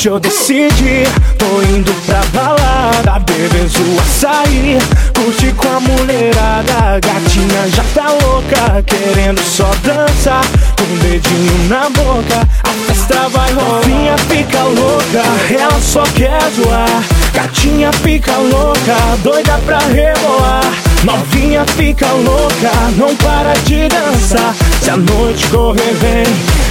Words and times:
Hoje 0.00 0.08
eu 0.08 0.18
decidi, 0.18 1.04
tô 1.36 1.60
indo 1.76 1.92
pra 2.06 2.22
balada 2.32 3.18
Beber 3.18 3.66
o 3.66 4.00
açaí, 4.00 4.78
curtir 5.14 5.52
com 5.52 5.68
a 5.68 5.78
mulherada 5.78 6.98
Gatinha 7.00 7.68
já 7.68 7.84
tá 7.94 8.08
louca, 8.24 8.82
querendo 8.86 9.42
só 9.42 9.70
dançar 9.82 10.42
Com 10.78 10.84
um 10.84 10.98
dedinho 11.00 11.68
na 11.68 11.90
boca, 11.90 12.48
a 12.64 12.68
festa 12.86 13.28
vai 13.28 13.52
rolar 13.52 13.80
Novinha 13.80 14.16
fica 14.16 14.62
louca, 14.62 15.22
ela 15.60 15.80
só 15.82 16.02
quer 16.14 16.50
zoar. 16.52 17.04
Gatinha 17.34 17.92
fica 17.92 18.38
louca, 18.38 18.96
doida 19.22 19.58
pra 19.66 19.80
rebolar. 19.80 20.72
Novinha 21.04 21.66
fica 21.76 22.06
louca, 22.06 22.72
não 22.96 23.14
para 23.16 23.52
de 23.64 23.86
dançar. 23.86 24.54
Se 24.82 24.88
a 24.88 24.96
noite 24.96 25.46
correr 25.48 25.92
vem, 26.00 26.24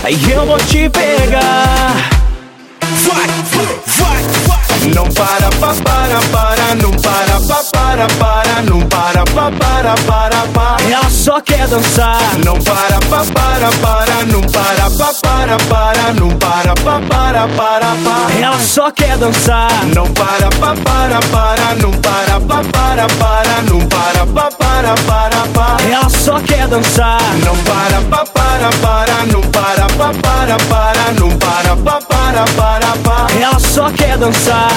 aí 0.03 0.31
eu 0.31 0.47
vou 0.47 0.57
te 0.57 0.89
pegar 0.89 2.18
vai, 2.99 3.27
vai, 3.97 4.23
vai. 4.47 4.59
Não 4.93 5.03
para, 5.09 5.49
pa, 5.59 5.73
para, 5.83 6.19
para, 6.31 6.75
não 6.75 6.91
para, 6.91 7.39
pa, 7.47 7.63
para, 7.71 8.07
para, 8.07 8.61
não 8.63 8.79
para, 8.87 9.23
pa, 9.25 9.51
para, 9.51 9.95
para, 9.95 10.47
para. 10.47 10.83
Ela 10.89 11.09
só 11.09 11.39
quer 11.41 11.67
dançar. 11.67 12.19
Não 12.43 12.57
para, 12.59 12.99
pa, 13.09 13.23
para, 13.33 13.69
para, 13.81 14.25
não 14.25 14.41
para, 14.41 14.89
pa, 14.89 15.13
para, 15.21 15.57
para, 15.57 16.13
não 16.13 16.29
para, 16.29 16.73
pa, 16.75 17.01
para, 17.07 17.47
para, 17.47 17.95
para. 17.95 18.39
Ela 18.41 18.59
só 18.59 18.89
quer 18.91 19.17
dançar. 19.17 19.85
Não 19.93 20.07
para, 20.13 20.49
pa, 20.59 20.73
para, 20.83 21.19
para, 21.31 21.75
não 21.75 21.91
para, 21.91 22.39
pa, 22.39 22.63
para, 22.71 23.07
para, 23.07 23.61
não 23.63 23.79
para, 23.87 24.25
pa, 24.25 24.49
para, 24.57 24.95
para, 24.95 25.47
para. 25.53 25.89
Ela 25.89 26.09
só 26.09 26.39
quer 26.39 26.67
dançar. 26.67 27.19
Não 27.45 27.55
para, 27.57 28.01
pa, 28.09 28.25
para, 28.25 28.69
para, 28.81 29.25
não 29.25 29.41
para, 29.41 29.87
pa, 29.97 30.11
para, 30.21 30.57
para, 30.57 31.11
não 31.19 31.29
para, 31.37 31.75
pa, 31.75 31.99
para, 32.01 32.45
para, 32.45 32.68
quer 33.91 34.17
dançar. 34.17 34.69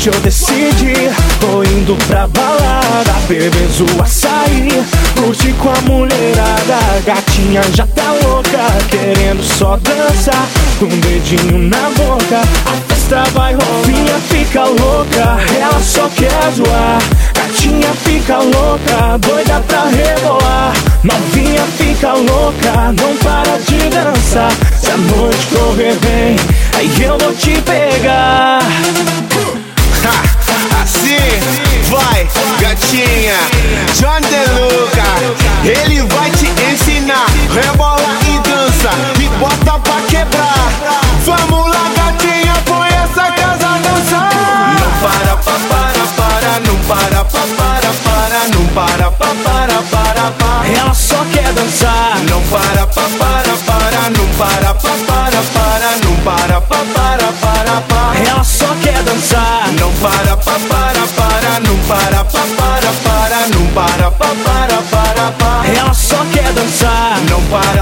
Hoje 0.00 0.08
eu 0.08 0.20
decidi, 0.20 0.94
tô 1.40 1.62
indo 1.62 1.94
pra 2.06 2.26
balada 2.28 3.12
Beber 3.28 3.52
o 3.52 4.02
açaí, 4.02 4.82
curtir 5.14 5.52
com 5.58 5.68
a 5.68 5.80
mulherada 5.82 7.02
Gatinha 7.04 7.60
já 7.74 7.86
tá 7.88 8.10
louca, 8.24 8.66
querendo 8.88 9.42
só 9.42 9.76
dançar 9.76 10.48
Com 10.78 10.86
um 10.86 11.00
dedinho 11.00 11.58
na 11.68 11.90
boca, 11.90 12.40
a 12.40 12.94
festa 12.94 13.24
vai 13.34 13.52
rolar 13.52 13.90
fica 14.30 14.64
louca, 14.64 15.38
ela 15.60 15.80
só 15.80 16.08
quer 16.08 16.52
zoar. 16.52 16.98
Gatinha 17.34 17.92
fica 17.94 18.38
louca, 18.38 19.18
doida 19.18 19.60
pra 19.60 19.84
rebolar. 19.84 20.72
Novinha 21.04 21.62
fica 21.78 22.14
louca, 22.14 22.92
não 22.98 23.16
para 23.18 23.58
de 23.58 23.90
dançar. 23.90 24.50
Se 24.80 24.90
a 24.90 24.96
noite 24.96 25.46
correr 25.54 25.94
bem, 26.00 26.36
aí 26.76 27.02
eu 27.02 27.18
vou 27.18 27.32
te 27.34 27.60
pegar 27.62 28.60
vai, 31.90 32.28
gatinha. 32.60 33.36
John 33.94 34.20
DeLuca, 34.28 35.02
ele 35.64 36.02
vai 36.02 36.30
te 36.30 36.46
ensinar. 36.72 37.26
Rebola 37.52 38.18
e 38.26 38.38
dança, 38.48 38.90
e 39.20 39.28
bota 39.38 39.78
pra 39.78 40.00
quebrar. 40.08 40.70
Vamos 41.24 41.70
lá, 41.70 41.90
gatinha, 41.96 42.54
põe 42.64 42.88
essa 42.88 43.32
casa 43.32 43.66
a 43.66 43.78
dançar. 43.78 44.76
Não 44.80 44.90
para, 45.00 45.36
pa, 45.36 45.52
para, 45.68 46.06
para, 46.16 46.60
não 46.60 46.76
para, 46.86 47.24
pa, 47.24 47.40
para, 47.56 47.92
para, 48.04 48.48
não 48.54 48.66
para, 48.68 49.10
pa, 49.10 49.34
para, 49.44 49.82
para, 49.82 50.30
para. 50.32 50.68
Ela 50.68 50.94
só 50.94 51.24
quer 51.32 51.52
dançar. 51.52 52.18
Não 52.28 52.40
para, 52.42 52.86
pa, 52.86 53.02
para, 53.18 53.56
para, 53.66 54.10
não 54.10 54.26
para, 54.38 54.74
pa, 54.74 54.90
para, 55.06 55.42
para, 55.42 55.96
não 56.04 56.16
para, 56.24 56.60
pa, 56.60 56.84
para, 56.94 57.32
para, 57.32 57.80
para. 57.82 58.18
Ela 58.28 58.44
só 58.44 58.74
quer 58.82 59.02
dançar. 59.02 59.68
Não 59.78 59.92
para, 59.94 60.36
pa, 60.36 60.58
para, 60.68 60.79
dançar. 66.60 67.20
Não 67.30 67.42
para, 67.46 67.60
pa, 67.62 67.70
para, 67.70 67.79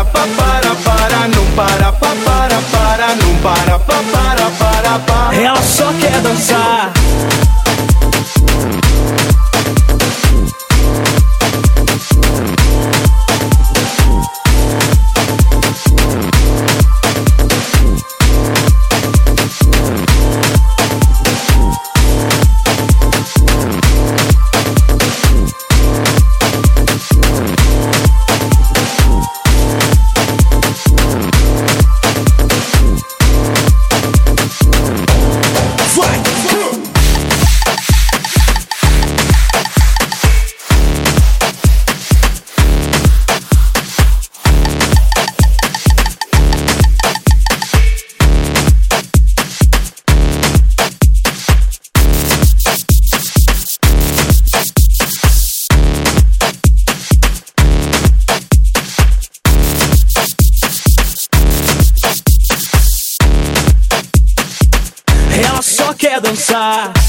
Ela 66.28 66.36
só 66.36 66.52
quer 66.52 66.92
dançar. 66.92 67.07